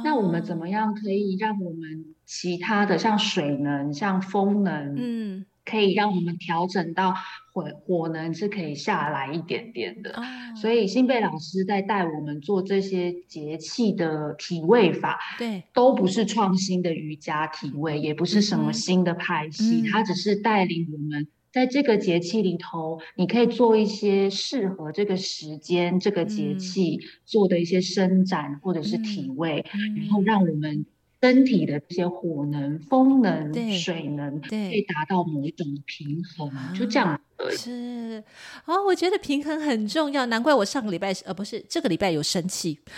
[0.03, 5.45] 那我们怎么样可以让我们其他的像水能、像风能，嗯。
[5.69, 7.13] 可以让我们调整到
[7.53, 10.15] 火火能是可以下来一点点的，
[10.59, 19.49] 所以新贝老师在带我们做这些节气的体位法，对，都不是创新的瑜伽体位，也不是什么新的派。
[19.51, 29.65] 系，它只是带领我们在这个节气里头，你可以做一些适合这个时间、这个节气做的一些伸展或者是体位，
[29.97, 30.85] 然后让我们。
[31.21, 37.57] 身体的这些火能、风能、水能，可以达到某一种平衡，就这样而已。
[37.57, 38.23] 是
[38.65, 42.79] 哦，我觉得平衡很重要，难怪我上个礼拜呃不是这个礼拜有生气。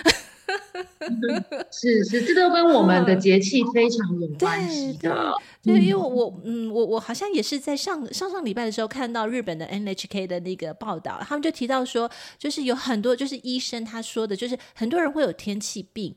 [1.71, 5.34] 是是，这都跟我们的节气非常有关系的。
[5.63, 16.15] 对，因为我嗯，我我好像也是在上上上礼拜的时候看到日本的 NHK 的那个报道，他们就提到说，就是有很多就是医生他说的，就是很多人会有天气病。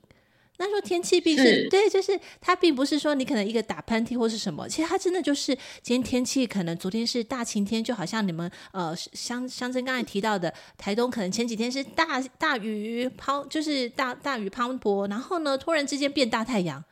[0.56, 16.84] 那说天气病是，是对，就是它并不是说你可能一个打喷嚏或是什么，其实它真的就是今天天气可能昨天是大晴天，就好像你们呃香香珍刚才提到的台东可能前几天是大大雨滂，就是大大雨滂沱，然后呢突然之间变大太阳，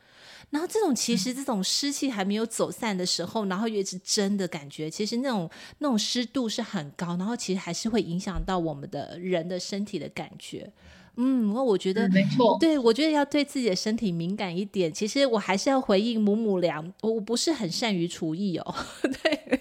[0.50, 5.48] 然后这种其实这种湿气还没有走散的时候，然后一直蒸的感觉，其实那种
[5.78, 10.68] 那种湿度是很高，然后其实还是会影响到我们的人的身体的感觉。
[11.16, 14.90] 嗯，我我觉得、嗯、没错，对，我觉得要对自己的身体敏感一点。
[14.92, 18.74] 其实我还是要回应母母粮，我我不是很善于厨艺哦，
[19.22, 19.60] 对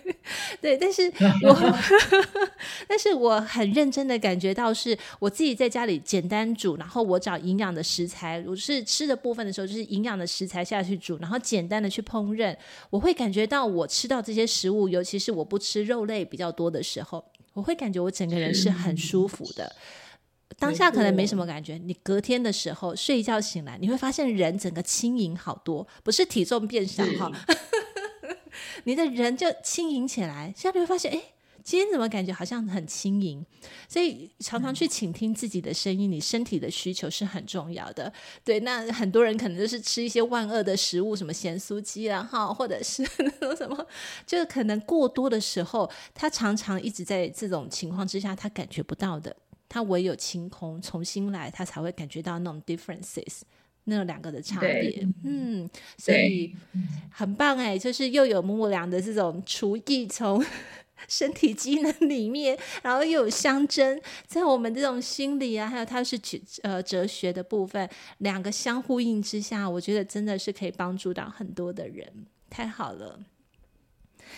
[0.61, 1.11] 对，但是
[1.43, 1.77] 我
[2.87, 12.55] 但是我很认真的感觉到，是我自己在家里简单煮，然后我找营养的食材，我是吃的部分的时候，就是营养的食材下去煮，然后简单的去烹饪，
[12.89, 17.21] 我会感觉到我吃到这些食物，尤其是我不吃肉类比较多的时候，
[17.53, 19.75] 我会感觉我整个人是很舒服的。
[20.57, 27.31] 当下可能没什么感觉，你隔天的时候睡一觉醒来，你会发现人整个轻盈好多，不是体重变小哈，
[28.85, 30.53] 你的人就轻盈起来。
[30.55, 31.21] 现在你会发现，哎，
[31.63, 33.45] 今天怎么感觉好像很轻盈？
[33.87, 38.11] 所以常常去倾听自己的声音，你身体的需求是很重要的。
[38.43, 43.85] 对，那很多人可能就是吃一些万恶的食物，什么咸酥鸡啊，哈，或者是 那种什么，
[44.25, 49.35] 就是可能过多的时候，他常常一直在这种情况之下，他感觉不到的。
[49.71, 53.39] 他唯有清空，重新来，他才会感觉到那种 differences，
[53.85, 55.07] 那两个的差别。
[55.23, 56.53] 嗯，所以
[57.09, 60.43] 很棒哎，就是又有母母良的这种厨艺从
[61.07, 63.97] 身体机能里面，然后又有相争
[64.27, 72.05] 在我们这种心理啊，还有它是哲呃哲学的部分，两个相呼应之下，我觉得真的是可以帮助到很多的人，
[72.49, 73.17] 太好了。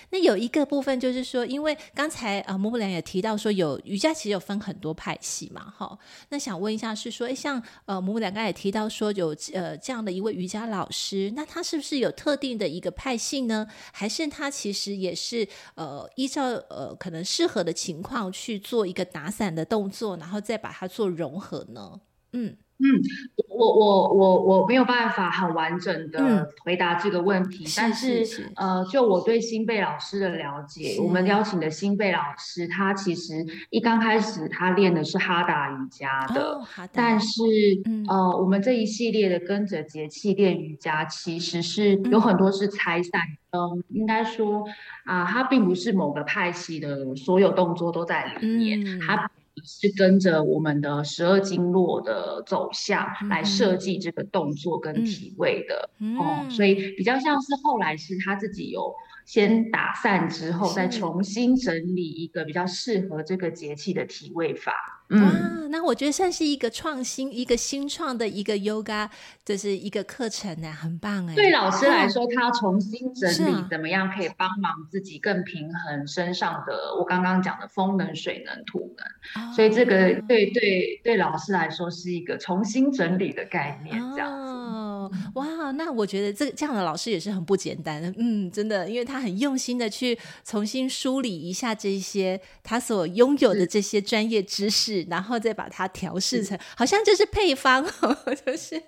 [0.10, 5.98] 那有一个部分就是说，因为刚才呃母母娘也提到说，有瑜伽其实有分很多派系嘛，哈。
[6.30, 13.68] 那想问一下，是说，诶，像呃母母娘刚才也提到说有呃这样的一位瑜伽老师，那他是不是有特定的一个派系呢？
[13.92, 22.00] 还是他其实也是呃依照呃可能适合的情况去做一个打散的动作，然后再把它做融合呢？
[22.34, 22.58] 嗯。
[22.80, 23.00] 嗯，
[23.48, 37.44] 我我我我没有办法很完整的回答这个问题，嗯、但是，呃，就我对新贝老师的了解，我们邀请的新贝老师，他其实一刚开始他练的是哈达瑜伽的，哦、但是、
[37.86, 43.22] 嗯、呃，我们这一系列的跟着节气练瑜伽，其实是有很多是拆散，
[43.52, 44.66] 嗯，嗯应该说
[45.06, 49.30] 啊、呃，它并不是某个派系的所有动作都在里面，它、嗯。
[49.64, 58.94] 是跟着我们的十二经络的走向来设计这个动作跟体位的，哦，所以比较像是后来是他自己有
[59.26, 64.74] 先打散之后，再重新整理一个比较适合这个节气的体位法。
[65.10, 69.10] 嗯，那我觉得算是一个创新、一个新创的一个 yoga，
[69.44, 71.34] 就是一个课程呢，很棒哎。
[71.34, 84.52] 对老师来说，他重新整理怎么样可以帮忙自己更平衡身上的我刚刚讲的风能、水能、土能，哦、所以这个对对对老师来说是一个重新整理的概念，这样子。
[84.52, 90.16] 哦，哇，那我觉得这这样的老师也是很不简单的，嗯，真的，因为他很用心的去
[90.46, 94.84] 重新梳理一下这些他所拥有的这些专业知识。
[95.10, 97.84] 然后再把它调试成，好像就是配方，
[98.46, 98.82] 就是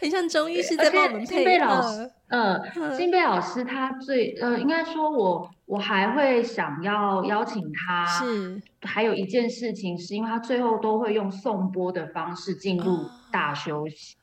[0.00, 1.58] 很像中医师在帮我们配。
[1.58, 14.16] 老师，呃，金贝老师他最呃，应该说我我还会想要邀请他，是还有一件事情，是因为他最后都会用颂钵的方式进入大休息。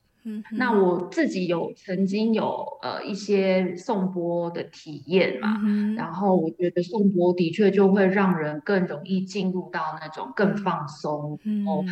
[0.52, 11.40] 那我自己有曾经有呃一些颂钵的体验嘛，嗯、然后我觉得颂钵的确就会让人更容易进入到那种更放松。
[11.44, 11.84] 嗯、然后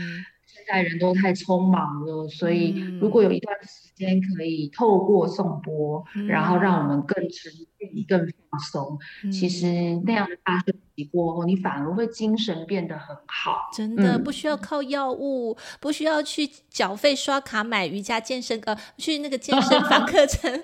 [0.46, 8.20] 现在人都太匆忙了，所以如果有一段时间可以透过颂钵，嗯、然后让我们更沉静、更
[8.50, 9.68] 放松，嗯、其实
[10.06, 13.70] 那样的大休息过后，你反而会精神变得很好。
[13.74, 20.62] 真的不需要靠药物，嗯、不需要去缴费刷卡买瑜伽健身呃，去那个健身房课程。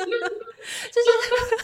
[0.00, 1.08] 就是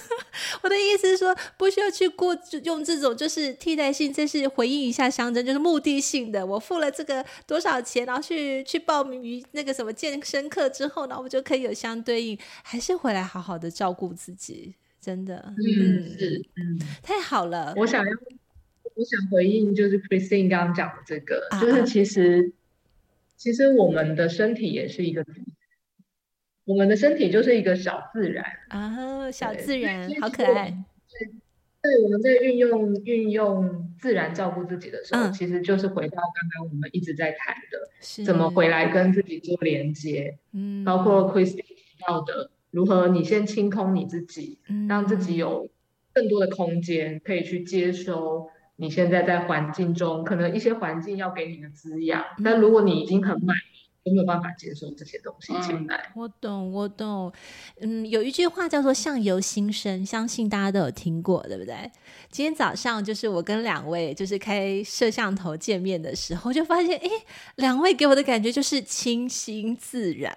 [0.63, 6.45] 我的意思是说，不需要去过用这种就是替代性，这是回应一下象征，就是目的性的。
[6.45, 17.75] 我付了这个多少钱，然后去去报名于那个什么健身课之后呢，我就可以有相对应，还是回来好好的照顾自己，真的，嗯，嗯是，嗯，太好了。
[17.77, 18.11] 我想要，
[18.95, 22.53] 我想回应就是 Christine 刚刚讲的这个，啊、就是其实
[23.37, 25.25] 其实我们的身体也是一个。
[26.65, 30.77] 我们的身体就是一个小自然啊，小自然好可爱。
[31.87, 40.37] 对，我们在运用运用自然照顾自己的时候，嗯、其实就是回到刚刚我们一直在谈的，怎么回来跟自己做连接。
[40.53, 45.71] 嗯，包括 Christine 提到的，如何你先清空你自己，嗯、让自己有
[46.13, 52.23] 更多的空间可以去接收你现在在环境中可能一些环境要给你的滋养。
[52.39, 53.57] 嗯、但如果你已经很满。
[54.07, 56.13] 有没有办法接受这些东西进来？
[56.15, 57.33] 我懂，我懂。
[57.81, 61.91] 嗯，有一句话叫做“相由心生”，相信大家都有听过，对不对？
[62.31, 67.11] 今天早上就是我跟两位就是开摄像头见面的时候，就发现，哎，
[67.57, 70.33] 两位给我的感觉就是清新自然。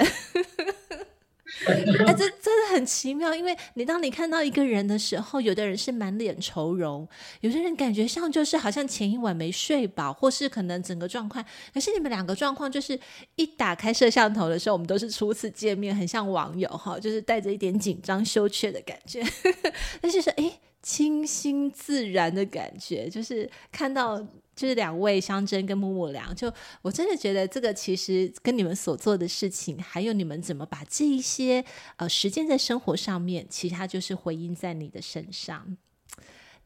[1.68, 7.08] 哎，这真的很奇妙，因为你当你看到一个人的时候，有的人是满脸愁容，
[7.42, 11.44] 有的人感觉上就是好像前一晚没睡饱，或是可能整个状况。
[11.74, 12.98] 可是你们两个状况就是
[13.36, 19.24] 一打开摄像头的时候，我们都是初次见面，很像网友哈，就是带着一点紧张羞怯的感觉。
[20.00, 24.26] 但是说，哎，清新自然的感觉，就是看到。
[24.60, 31.64] 就是两位相争跟木木良，就我真的觉得这个其实跟你们所做的事情，还有你们怎么把这一些
[31.96, 35.78] 呃实践在生活上面，其他就是回应在你的身上。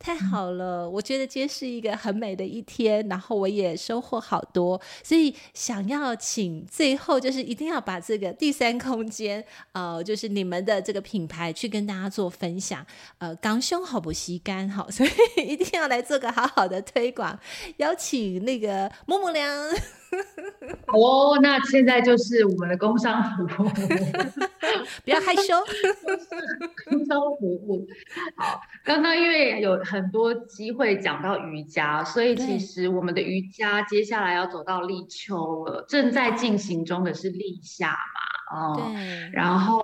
[0.03, 9.41] 太好了，我觉得今天是一个很美的一天，然后我也收获好多，所以想要请最后就是一定要把这个第三空间，
[9.71, 12.85] 呃，就是你们的这个品牌去跟大家做分享，
[13.19, 15.09] 呃，刚胸好不吸干好，所以
[15.47, 17.39] 一定要来做个好好的推广，
[17.77, 19.49] 邀请那个母母娘。
[20.87, 23.47] 哦，那现在就是我们的工商服务，
[25.03, 25.53] 不要害羞。
[26.85, 27.87] 工商服务，
[28.35, 37.89] 好，刚刚因为有很多机会讲到瑜伽，所以其实我们的瑜伽接下来要走到立秋了，正在进行中的是立夏
[38.51, 39.31] 嘛，哦，对。
[39.33, 39.81] 然后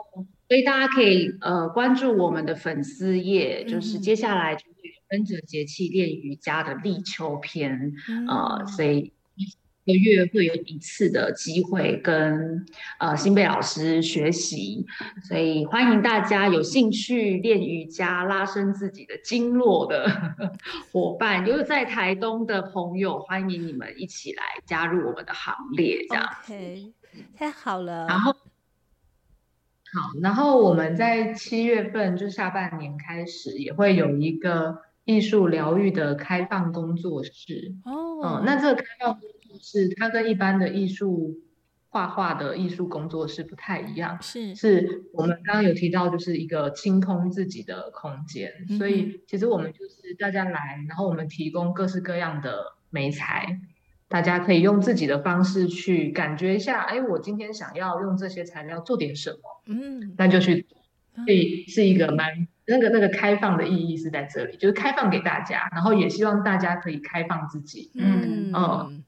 [0.47, 9.11] 所以大家可以呃关注我们的粉丝页，就是接下来就会有跟着节气练瑜伽的立秋篇，嗯、呃，所以。
[9.89, 12.63] 一个月会有一次的机会跟
[12.99, 14.85] 呃新贝老师学习，
[15.23, 20.07] 所以欢迎大家有兴趣练瑜伽、拉伸自己的经络的
[20.93, 26.29] 伙伴，有在台东的朋友，欢迎你们一起来加入我们的行列，这样。
[26.43, 26.93] OK，
[27.35, 28.05] 太好了。
[28.07, 37.73] 然后，好，然后我们在七月份就下半年开始也会有一个艺术疗愈的开放工作室。
[37.85, 39.19] 哦，嗯，那这个开放。
[39.59, 41.39] 是它跟一般的艺术
[41.91, 44.53] 画画的艺术工作室不太一样，是。
[44.53, 53.59] 是我们刚刚有提到，就是一个清空自己的空间，嗯、所以其实我们就是大家来，然后我们提供各式各样的美材，
[54.07, 60.67] 大家可以用自己的方式去感觉一下，哎，我今天想要用这些材料做点什么，嗯，那就去，
[61.25, 68.51] 所以是一个蛮那个那个开放的意义是在这里，就是开放给大家，然后也希望大家可以开放自己，嗯。
[68.53, 68.98] 嗯。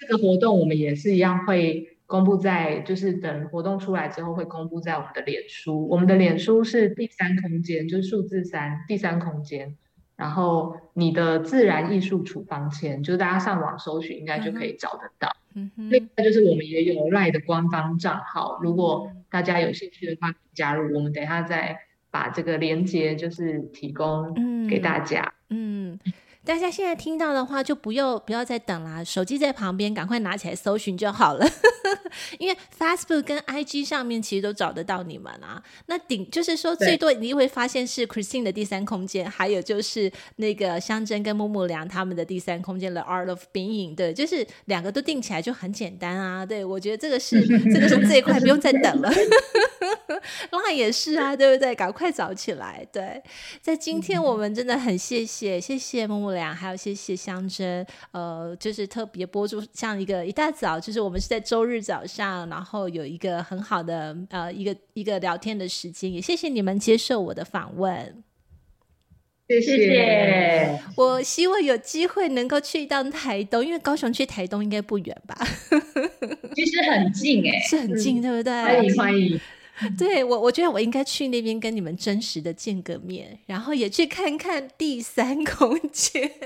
[0.00, 5.88] 嗯这个活动我们也是一样会公布在，就是等活动出来之后会公布在我们的脸书。
[5.88, 9.74] 我们的脸书是第三空间，就是数字三，第三空间。
[10.16, 15.28] 然后你的自然艺术处方签，就是大家上网搜寻应该就可以找得到。
[15.54, 15.90] 嗯哼。
[15.90, 20.94] 另外就是我们也有 LINE 的官方账号，如果大家有兴趣的话，加入。
[20.96, 21.78] 我们等一下再
[22.10, 25.34] 把这个链接就是提供给大家。
[25.50, 25.98] 嗯。
[26.06, 26.12] 嗯
[26.46, 31.44] 大家现在听到的话，就不用不要再等啦，手机在旁边，赶快拿起来搜寻就好了。
[32.38, 35.60] 因为 Facebook 跟 IG 上面其实都找得到你们啊。
[35.86, 43.96] 那顶就是说，最多你会发现是 Christine 的第三空间，还有就是那个香珍跟木木良他们的第三空间 The Art of Being。
[43.96, 46.46] 对，就是两个都定起来就很简单啊。
[46.46, 47.44] 对，我觉得这个是
[47.74, 49.10] 这个是最快，不用再等了。
[50.50, 51.74] 那也是啊，对不对？
[51.74, 52.86] 赶快找起来。
[52.92, 53.22] 对，
[53.60, 68.22] 在今天我们真的很谢谢谢谢木木良，还有谢谢香珍，呃，就是特别播出像一个一大早，就是我们是在周日早上，然后有一个很好的呃一个一个聊天的时间，也谢谢你们接受我的访问，
[69.48, 70.80] 谢谢。
[70.96, 75.36] 我希望有机会能够去一趟台东，因为高雄去台东应该不远吧？
[76.54, 78.52] 其实很近哎、欸， 是很近，嗯、对不对？
[78.62, 79.40] 欢迎欢迎。
[79.98, 86.30] 对我，我觉得我应该去那边跟你们真实的见个面，然后也去看看第三空间。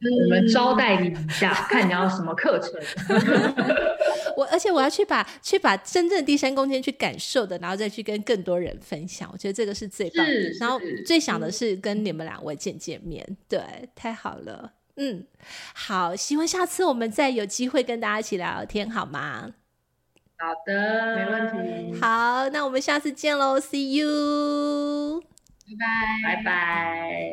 [0.00, 2.72] 我们招待你一下，看你要什么课程。
[4.34, 9.28] 我而且我要去把去把真正的第三空间去感受的，然后再去跟更多人分享。
[9.30, 10.32] 我觉得这个是最棒的。
[10.58, 13.36] 然后最想的是跟你们两位见见面。
[13.46, 13.60] 对，
[13.94, 14.72] 太好了。
[14.96, 15.26] 嗯，
[15.74, 19.50] 好，希望下次我们再有机会跟大家一起聊聊天，好吗？
[20.42, 21.50] 好的，没问
[21.92, 22.00] 题。
[22.00, 25.20] 好，那我们下次见喽，See you，
[25.66, 27.30] 拜拜，拜拜。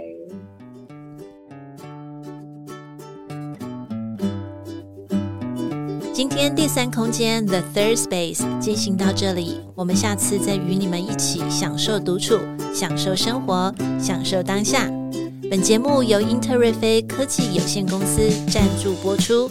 [6.12, 12.38] 今天第三空间 The Third Space 进行到这里，我们下次再与你们一起享受独处，
[12.74, 14.92] 享受生活，享受当下。
[15.50, 19.50] 本节目由英特瑞飞科技有限公司赞助播出，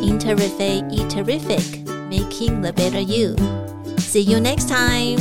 [0.00, 1.85] 英特瑞飞 E Terrific。
[2.08, 3.36] Making the better you.
[3.98, 5.18] See you next time.